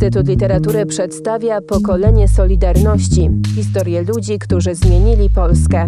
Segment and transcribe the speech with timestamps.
[0.00, 5.86] Instytut Literatury przedstawia pokolenie Solidarności historię ludzi, którzy zmienili Polskę.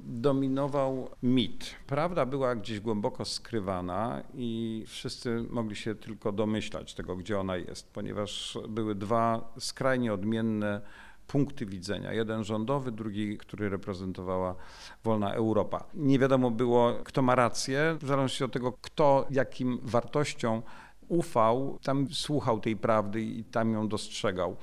[0.00, 1.74] dominował mit.
[1.86, 7.92] Prawda była gdzieś głęboko skrywana i wszyscy mogli się tylko domyślać tego, gdzie ona jest,
[7.92, 10.80] ponieważ były dwa skrajnie odmienne
[11.26, 12.12] punkty widzenia.
[12.12, 14.54] Jeden rządowy, drugi, który reprezentowała
[15.04, 15.84] wolna Europa.
[15.94, 20.62] Nie wiadomo było, kto ma rację, w zależności od tego, kto jakim wartościom
[21.08, 24.56] ufał, tam słuchał tej prawdy i tam ją dostrzegał.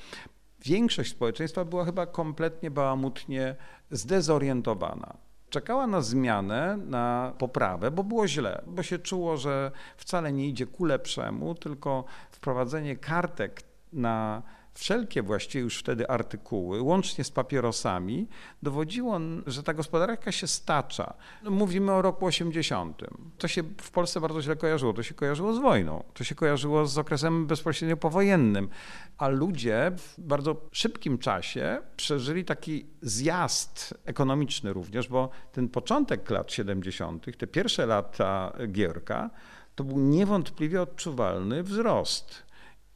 [0.66, 3.56] Większość społeczeństwa była chyba kompletnie bałamutnie
[3.92, 5.18] zdezorientowana
[5.52, 10.68] czekała na zmianę, na poprawę, bo było źle, bo się czuło, że wcale nie idzie
[10.68, 13.62] ku lepszemu, tylko wprowadzenie kartek
[13.94, 14.44] na
[14.74, 18.28] wszelkie właściwie już wtedy artykuły, łącznie z papierosami,
[18.64, 21.14] dowodziło, że ta gospodarka się stacza.
[21.44, 23.02] No, mówimy o roku 80.
[23.38, 24.94] To się w Polsce bardzo źle kojarzyło.
[24.94, 28.70] To się kojarzyło z wojną, to się kojarzyło z okresem bezpośrednio powojennym,
[29.18, 36.52] a ludzie w bardzo szybkim czasie przeżyli taki zjazd ekonomiczny również, bo ten początek lat
[36.52, 39.30] 70., te pierwsze lata Gierka,
[39.76, 42.51] to był niewątpliwie odczuwalny wzrost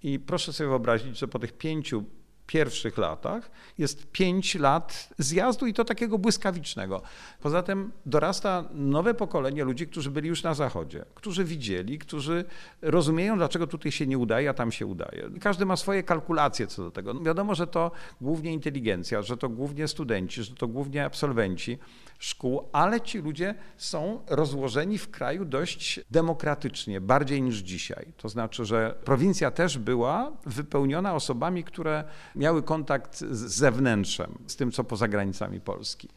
[0.06, 2.03] i proszę sobie wyobrazić, że po tych pięciu
[2.48, 7.02] pierwszych latach jest pięć lat zjazdu i to takiego błyskawicznego.
[7.42, 12.45] Poza tym dorasta nowe pokolenie ludzi, którzy byli już na zachodzie, którzy widzieli, którzy
[12.81, 15.30] rozumieją, dlaczego tutaj się nie udaje, a tam się udaje.
[15.42, 17.14] Każdy ma swoje kalkulacje co do tego.
[17.14, 21.78] No wiadomo, że to głównie inteligencja, że to głównie studenci, że to głównie absolwenci
[22.19, 28.05] szkół, ale ci ludzie są rozłożeni w kraju dość demokratycznie, bardziej niż dzisiaj.
[28.17, 32.03] To znaczy, że prowincja też była wypełniona osobami, które
[32.36, 36.09] miały kontakt z zewnętrzem, z tym, co poza granicami Polski.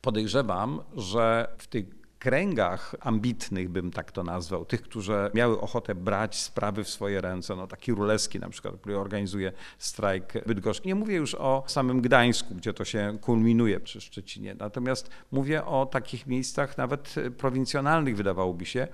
[0.00, 6.40] Podejrzewam, że w tych kręgach ambitnych, bym tak to nazwał, tych, którzy miały ochotę brać
[6.40, 10.88] sprawy w swoje ręce, no taki Ruleski na przykład, który organizuje strajk bydgoszki.
[10.88, 15.86] Nie mówię już o samym Gdańsku, gdzie to się kulminuje przy Szczecinie, natomiast mówię o
[15.86, 18.88] takich miejscach nawet prowincjonalnych, wydawałoby się,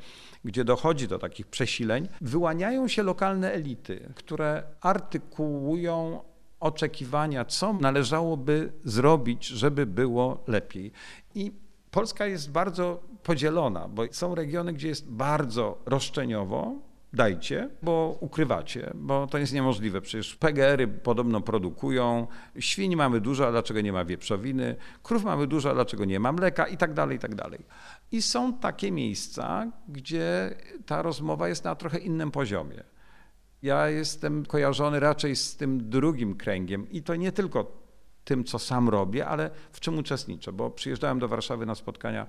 [0.44, 6.20] gdzie dochodzi do takich przesileń, wyłaniają się lokalne elity, które artykułują
[6.60, 10.92] oczekiwania, co należałoby zrobić, żeby było lepiej.
[11.34, 11.67] I
[11.98, 16.74] Polska jest bardzo podzielona, bo są regiony, gdzie jest bardzo roszczeniowo,
[17.12, 20.00] dajcie, bo ukrywacie, bo to jest niemożliwe.
[20.00, 22.26] Przecież PGR-y podobno produkują,
[22.58, 26.32] świń mamy dużo, a dlaczego nie ma wieprzowiny, krów mamy dużo, a dlaczego nie ma
[26.32, 27.66] mleka i tak dalej, i tak dalej.
[28.12, 30.54] I są takie miejsca, gdzie
[30.86, 32.84] ta rozmowa jest na trochę innym poziomie.
[33.62, 37.87] Ja jestem kojarzony raczej z tym drugim kręgiem i to nie tylko
[38.28, 42.26] tym, co sam robię, ale w czym uczestniczę, bo przyjeżdżałem do Warszawy na spotkania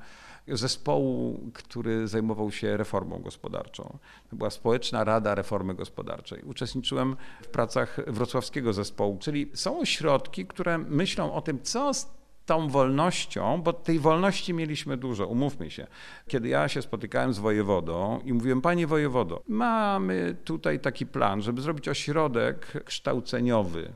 [0.47, 3.97] zespołu, który zajmował się reformą gospodarczą.
[4.29, 6.41] To była Społeczna Rada Reformy Gospodarczej.
[6.43, 12.07] Uczestniczyłem w pracach wrocławskiego zespołu, czyli są ośrodki, które myślą o tym, co z
[12.45, 15.87] tą wolnością, bo tej wolności mieliśmy dużo, umówmy się.
[16.27, 21.61] Kiedy ja się spotykałem z wojewodą i mówiłem, panie wojewodo, mamy tutaj taki plan, żeby
[21.61, 23.93] zrobić ośrodek kształceniowy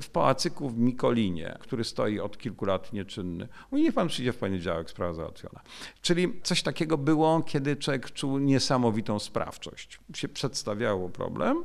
[0.00, 3.48] w pałacyku w Mikolinie, który stoi od kilku lat nieczynny.
[3.70, 5.60] Mówi, niech pan przyjdzie w poniedziałek, sprawa załatwiona.
[6.02, 10.00] Czyli coś takiego było, kiedy człowiek czuł niesamowitą sprawczość.
[10.14, 11.64] Się przedstawiało problem,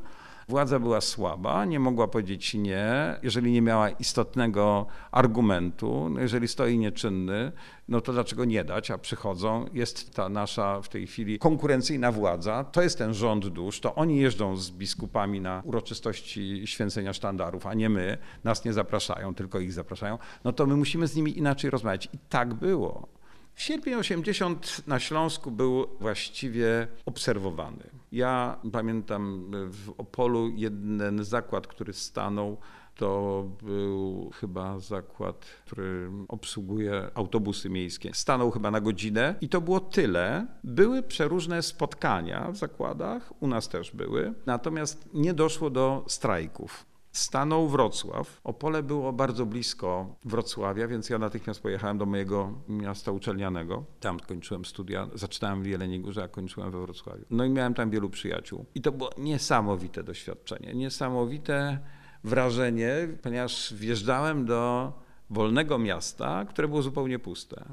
[0.52, 6.10] Władza była słaba, nie mogła powiedzieć nie, jeżeli nie miała istotnego argumentu.
[6.10, 7.52] No jeżeli stoi nieczynny,
[7.88, 9.66] no to dlaczego nie dać, a przychodzą.
[9.74, 14.18] Jest ta nasza w tej chwili konkurencyjna władza, to jest ten rząd dusz, to oni
[14.18, 18.18] jeżdżą z biskupami na uroczystości święcenia sztandarów, a nie my.
[18.44, 20.18] Nas nie zapraszają, tylko ich zapraszają.
[20.44, 22.10] No to my musimy z nimi inaczej rozmawiać.
[22.14, 23.08] I tak było.
[23.56, 27.90] Sierpień 80 na Śląsku był właściwie obserwowany.
[28.12, 32.58] Ja pamiętam w Opolu jeden zakład, który stanął,
[32.96, 38.12] to był chyba zakład, który obsługuje autobusy miejskie.
[38.14, 40.48] Stanął chyba na godzinę i to było tyle.
[40.64, 47.68] Były przeróżne spotkania w zakładach, u nas też były, natomiast nie doszło do strajków stanął
[47.68, 48.42] Wrocław.
[48.44, 53.84] Opole było bardzo blisko Wrocławia, więc ja natychmiast pojechałem do mojego miasta uczelnianego.
[54.00, 57.26] Tam kończyłem studia, zaczynałem w Jeleniej Górze, a kończyłem we Wrocławiu.
[57.30, 58.66] No i miałem tam wielu przyjaciół.
[58.76, 61.80] I to było niesamowite doświadczenie, niesamowite
[62.24, 62.94] wrażenie,
[63.24, 64.94] ponieważ wjeżdżałem do
[65.30, 67.66] wolnego miasta, które było zupełnie puste.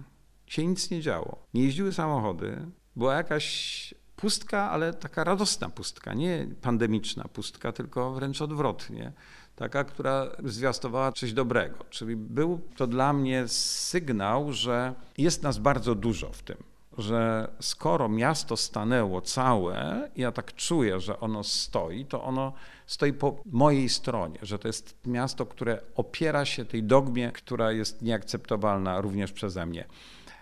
[0.46, 1.46] Się nic nie działo.
[1.54, 8.42] Nie jeździły samochody, była jakaś pustka, ale taka radosna pustka, nie pandemiczna pustka, tylko wręcz
[8.42, 9.12] odwrotnie.
[9.56, 11.84] Taka, która zwiastowała coś dobrego.
[11.90, 16.56] Czyli był to dla mnie sygnał, że jest nas bardzo dużo w tym,
[16.98, 22.52] że skoro miasto stanęło całe, ja tak czuję, że ono stoi, to ono
[22.86, 28.02] stoi po mojej stronie, że to jest miasto, które opiera się tej dogmie, która jest
[28.02, 29.84] nieakceptowalna również przeze mnie.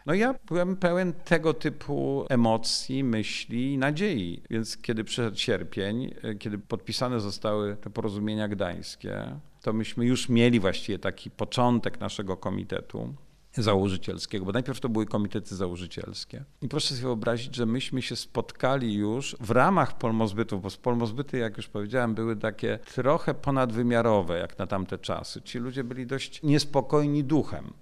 [0.06, 4.42] No ja byłem pełen tego typu emocji, myśli, nadziei.
[4.50, 10.98] Więc kiedy przyszedł sierpień, kiedy podpisane zostały te porozumienia gdańskie, to myśmy już mieli właściwie
[10.98, 13.14] taki początek naszego komitetu
[13.52, 16.44] założycielskiego, bo najpierw to były komitety założycielskie.
[16.62, 21.56] I proszę sobie wyobrazić, że myśmy się spotkali już w ramach polmozbytów, bo polmozbyty, jak
[21.56, 25.42] już powiedziałem, były takie trochę ponadwymiarowe jak na tamte czasy.
[25.42, 27.72] Ci ludzie byli dość niespokojni duchem.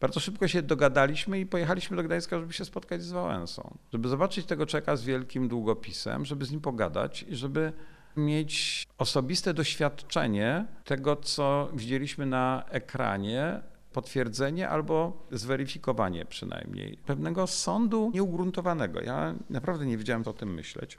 [0.00, 4.46] Bardzo szybko się dogadaliśmy i pojechaliśmy do Gdańska, żeby się spotkać z Wałęsą, żeby zobaczyć
[4.46, 7.72] tego czeka z wielkim długopisem, żeby z nim pogadać i żeby
[8.16, 13.60] mieć osobiste doświadczenie tego, co widzieliśmy na ekranie,
[13.92, 19.00] potwierdzenie albo zweryfikowanie przynajmniej pewnego sądu nieugruntowanego.
[19.00, 20.98] Ja naprawdę nie wiedziałem, co o tym myśleć.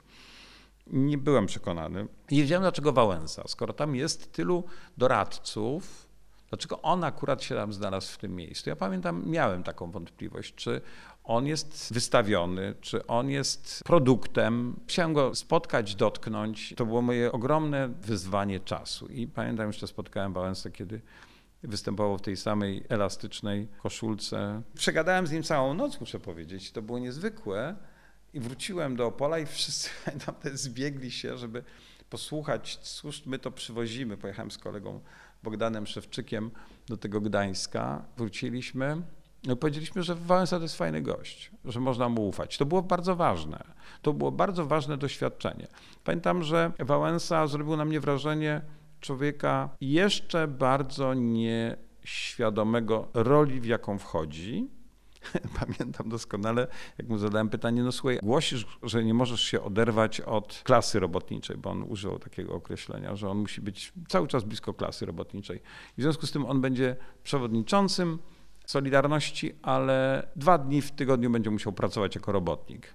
[0.86, 2.06] Nie byłem przekonany.
[2.30, 4.64] Nie wiedziałem, dlaczego Wałęsa, skoro tam jest tylu
[4.96, 6.11] doradców,
[6.52, 8.70] dlaczego on akurat się tam znalazł w tym miejscu.
[8.70, 10.80] Ja pamiętam, miałem taką wątpliwość, czy
[11.24, 14.76] on jest wystawiony, czy on jest produktem.
[14.86, 16.74] Chciałem go spotkać, dotknąć.
[16.76, 19.06] To było moje ogromne wyzwanie czasu.
[19.06, 21.00] I pamiętam, jeszcze spotkałem Wałęsę, kiedy
[21.62, 24.62] występował w tej samej elastycznej koszulce.
[24.74, 26.72] Przegadałem z nim całą noc, muszę powiedzieć.
[26.72, 27.76] To było niezwykłe.
[28.34, 29.90] I wróciłem do Opola i wszyscy
[30.26, 31.64] tam zbiegli się, żeby
[32.10, 34.16] posłuchać, cóż my to przywozimy.
[34.16, 35.00] Pojechałem z kolegą
[35.42, 36.50] Bogdanem Szewczykiem
[36.86, 38.04] do tego Gdańska.
[38.16, 39.02] Wróciliśmy.
[39.44, 42.58] No powiedzieliśmy, że Wałęsa to jest fajny gość, że można mu ufać.
[42.58, 43.64] To było bardzo ważne.
[44.02, 45.66] To było bardzo ważne doświadczenie.
[46.04, 48.60] Pamiętam, że Wałęsa zrobił na mnie wrażenie
[49.00, 54.68] człowieka jeszcze bardzo nieświadomego roli, w jaką wchodzi.
[55.60, 56.66] Pamiętam doskonale,
[56.98, 61.56] jak mu zadałem pytanie, no słuchaj, głosisz, że nie możesz się oderwać od klasy robotniczej,
[61.56, 65.60] bo on używał takiego określenia, że on musi być cały czas blisko klasy robotniczej.
[65.98, 68.18] W związku z tym on będzie przewodniczącym
[68.66, 72.94] Solidarności, ale dwa dni w tygodniu będzie musiał pracować jako robotnik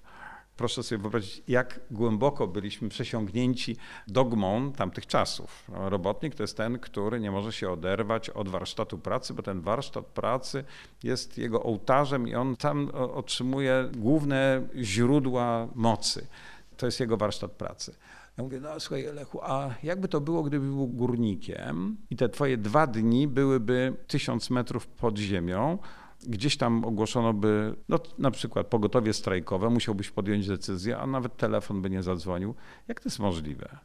[0.58, 3.78] proszę sobie wyobrazić, jak głęboko byliśmy przesiągnięci
[4.08, 5.64] dogmą tamtych czasów.
[5.74, 10.06] Robotnik to jest ten, który nie może się oderwać od warsztatu pracy, bo ten warsztat
[10.06, 10.64] pracy
[11.04, 16.28] jest jego ołtarzem i on tam otrzymuje główne źródła mocy.
[16.78, 17.96] To jest jego warsztat pracy.
[18.38, 22.58] Ja mówię, no słuchaj Lechu, a jakby to było, gdyby był górnikiem i te twoje
[22.58, 25.78] dwa dni byłyby tysiąc metrów pod ziemią,
[26.24, 31.82] gdzieś tam ogłoszono by, no na przykład pogotowie strajkowe, musiałbyś podjąć decyzję, a nawet telefon
[31.82, 32.56] by nie zadzwonił.
[32.88, 33.78] Jak to jest możliwe?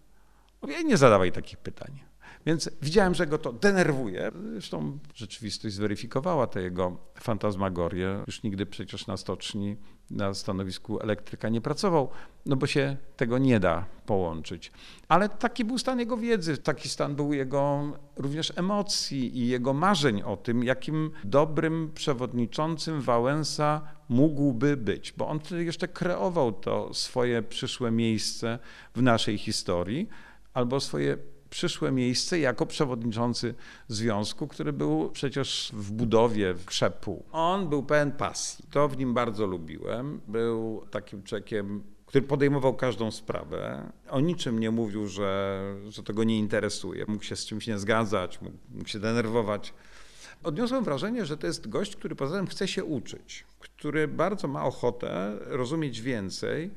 [0.62, 2.00] Mówię, nie zadawaj takich pytań.
[2.46, 4.32] Więc widziałem, że go to denerwuje.
[4.52, 8.24] Zresztą rzeczywistość zweryfikowała te jego fantazmagorie.
[8.26, 9.76] Już nigdy przecież na stoczni,
[10.12, 12.08] na stanowisku elektryka nie pracował,
[12.46, 14.72] no bo się tego nie da połączyć.
[15.08, 20.22] Ale taki był stan jego wiedzy, taki stan był jego również emocji i jego marzeń
[20.22, 27.42] o tym, jakim dobrym przewodniczącym Wałęsa mógłby być, bo on wtedy jeszcze kreował to swoje
[27.42, 28.58] przyszłe miejsce
[28.94, 30.08] w naszej historii
[30.54, 31.16] albo swoje
[31.52, 33.54] przyszłe miejsce jako przewodniczący
[33.88, 37.24] związku, który był przecież w budowie krzepu.
[37.32, 38.64] On był pełen pasji.
[38.70, 40.20] To w nim bardzo lubiłem.
[40.28, 43.92] Był takim człowiekiem, który podejmował każdą sprawę.
[44.10, 47.04] O niczym nie mówił, że, że to go nie interesuje.
[47.08, 49.74] Mógł się z czymś nie zgadzać, mógł, mógł się denerwować.
[50.44, 54.64] Odniosłem wrażenie, że to jest gość, który poza tym chce się uczyć, który bardzo ma
[54.64, 56.70] ochotę rozumieć więcej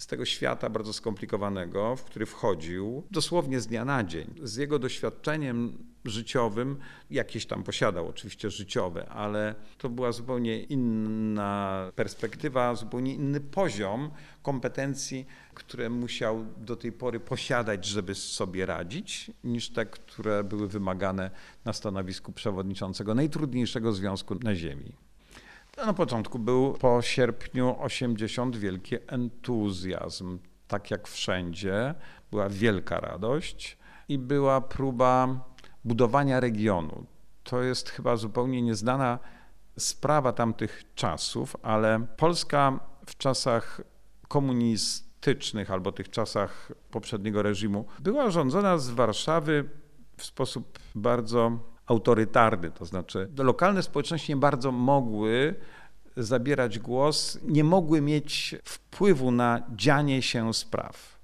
[0.00, 4.34] z tego świata bardzo skomplikowanego, w który wchodził dosłownie z dnia na dzień.
[4.42, 6.76] Z jego doświadczeniem życiowym,
[7.10, 14.10] jakieś tam posiadał oczywiście życiowe, ale to była zupełnie inna perspektywa, zupełnie inny poziom
[14.42, 21.30] kompetencji, które musiał do tej pory posiadać, żeby sobie radzić, niż te, które były wymagane
[21.64, 25.09] na stanowisku przewodniczącego najtrudniejszego związku na Ziemi.
[25.86, 30.38] Na początku był po sierpniu 80 wielki entuzjazm.
[30.68, 31.94] Tak jak wszędzie,
[32.30, 35.44] była wielka radość i była próba
[35.84, 37.06] budowania regionu.
[37.44, 39.18] To jest chyba zupełnie nieznana
[39.78, 43.80] sprawa tamtych czasów, ale Polska w czasach
[44.28, 49.68] komunistycznych albo tych czasach poprzedniego reżimu była rządzona z Warszawy
[50.16, 55.54] w sposób bardzo autorytarny, to znaczy lokalne społeczności nie bardzo mogły
[56.16, 61.20] zabierać głos, nie mogły mieć wpływu na dzianie się spraw.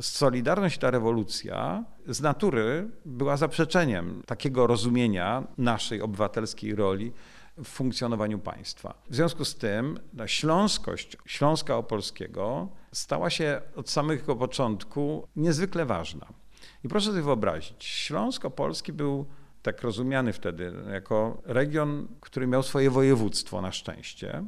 [0.00, 7.12] Solidarność ta rewolucja z natury była zaprzeczeniem takiego rozumienia naszej obywatelskiej roli
[7.56, 8.94] w funkcjonowaniu państwa.
[9.10, 16.26] W związku z tym ta śląskość Śląska Opolskiego stała się od samego początku niezwykle ważna.
[16.84, 19.26] I proszę sobie wyobrazić, Śląsk Opolski był
[19.72, 24.44] tak rozumiany wtedy jako region, który miał swoje województwo na szczęście,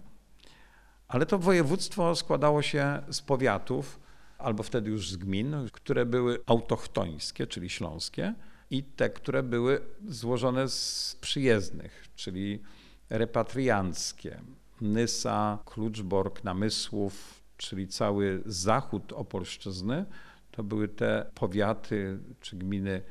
[1.09, 4.01] ale to województwo składało się z powiatów,
[4.39, 8.35] albo wtedy już z gmin, które były autochtońskie, czyli śląskie,
[8.71, 12.63] i te, które były złożone z przyjezdnych, czyli
[13.11, 14.41] repatrianckie.
[14.81, 20.05] Nysa, Kluczbork, Namysłów, czyli cały zachód Opolszczyzny,
[20.51, 23.03] to były te powiaty czy gminy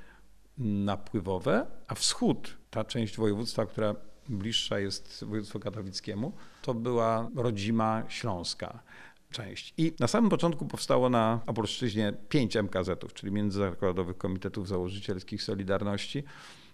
[0.59, 3.95] napływowe, a wschód, ta część województwa, która
[4.29, 8.79] bliższa jest województwu katowickiemu, to była rodzima śląska
[9.31, 9.73] część.
[9.77, 16.23] I na samym początku powstało na Opolszczyźnie pięć MKZ-ów, czyli Międzyzakładowych Komitetów Założycielskich Solidarności.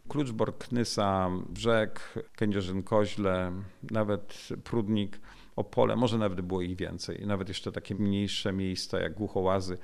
[0.07, 3.61] Kluczbork, Nysa, Brzeg, Kędzierzyn-Koźle,
[3.91, 5.19] nawet Prudnik,
[5.55, 7.25] Opole, może nawet było ich więcej.
[7.25, 9.77] Nawet jeszcze takie mniejsze miejsca jak Głuchołazy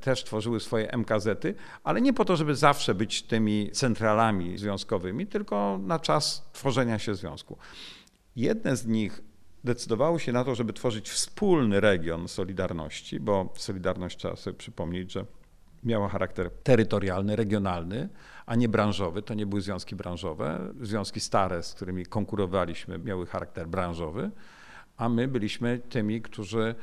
[0.00, 1.54] też tworzyły swoje MKZ-y,
[1.84, 7.14] ale nie po to, żeby zawsze być tymi centralami związkowymi, tylko na czas tworzenia się
[7.14, 7.58] związku.
[8.36, 9.22] Jedne z nich
[9.64, 15.24] decydowały się na to, żeby tworzyć wspólny region Solidarności, bo Solidarność trzeba sobie przypomnieć, że
[15.84, 18.08] miała charakter terytorialny, regionalny,
[18.46, 19.22] a nie branżowy.
[19.22, 20.72] To nie były związki branżowe.
[20.80, 24.30] Związki stare, z którymi konkurowaliśmy, miały charakter branżowy,
[24.96, 26.74] a my byliśmy tymi, którzy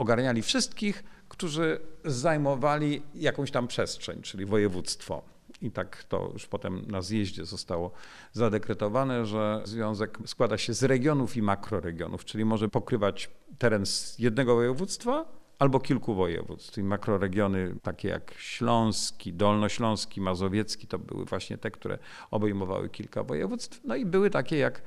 [0.00, 5.22] ogarniali wszystkich, którzy zajmowali jakąś tam przestrzeń, czyli województwo.
[5.62, 7.90] I tak to już potem na zjeździe zostało
[8.32, 14.54] zadekretowane, że związek składa się z regionów i makroregionów, czyli może pokrywać teren z jednego
[14.54, 15.24] województwa
[15.58, 16.78] albo kilku województw.
[16.78, 21.98] I makroregiony takie jak Śląski, Dolnośląski, Mazowiecki to były właśnie te, które
[22.30, 23.80] obejmowały kilka województw.
[23.84, 24.82] No i były takie jak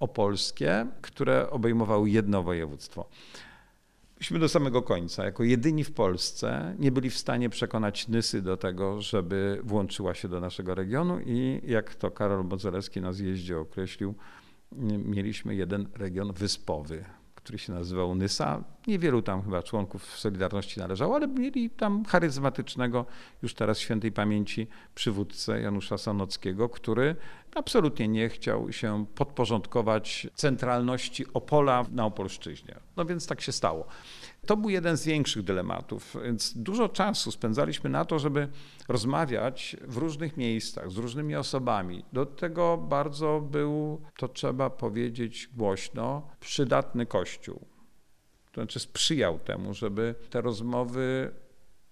[0.00, 3.08] opolskie, które obejmowały jedno województwo.
[4.18, 8.56] Myśmy do samego końca, jako jedyni w Polsce, nie byli w stanie przekonać Nysy do
[8.56, 14.14] tego, żeby włączyła się do naszego regionu i jak to Karol Modzelewski na zjeździe określił,
[15.04, 18.64] mieliśmy jeden region wyspowy, który się nazywał Nysa.
[18.88, 23.06] Niewielu tam chyba członków Solidarności należało, ale mieli tam charyzmatycznego,
[23.42, 27.16] już teraz świętej pamięci przywódcę Janusza Sanockiego, który
[27.54, 32.74] absolutnie nie chciał się podporządkować centralności Opola na Opolszczyźnie.
[32.96, 33.86] No więc tak się stało.
[34.46, 38.48] To był jeden z większych dylematów, więc dużo czasu spędzaliśmy na to, żeby
[38.88, 42.04] rozmawiać w różnych miejscach z różnymi osobami.
[42.12, 47.77] Do tego bardzo był, to trzeba powiedzieć głośno, przydatny Kościół.
[48.58, 51.30] To znaczy sprzyjał temu, żeby te rozmowy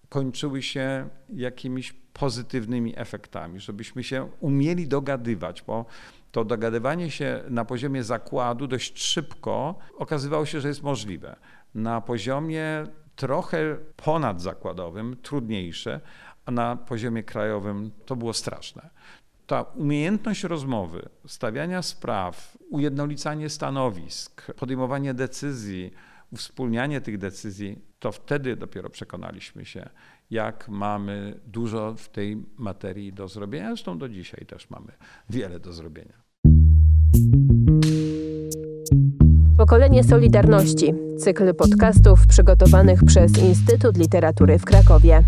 [0.08, 5.84] kończyły się jakimiś pozytywnymi efektami, żebyśmy się umieli dogadywać, bo
[6.32, 11.36] to dogadywanie się na poziomie zakładu dość szybko okazywało się, że jest możliwe.
[11.74, 12.84] Na poziomie
[13.16, 16.00] trochę ponadzakładowym trudniejsze,
[16.46, 18.90] a na poziomie krajowym to było straszne.
[19.46, 25.92] Ta umiejętność rozmowy, stawiania spraw, ujednolicanie stanowisk, podejmowanie decyzji,
[26.32, 29.88] uwspólnianie tych decyzji, to wtedy dopiero przekonaliśmy się,
[30.30, 33.68] jak mamy dużo w tej materii do zrobienia.
[33.68, 34.92] Zresztą do dzisiaj też mamy
[35.30, 36.26] wiele do zrobienia.
[39.56, 40.94] Pokolenie Solidarności.
[41.18, 45.24] Cykl podcastów przygotowanych przez Instytut Literatury w Krakowie.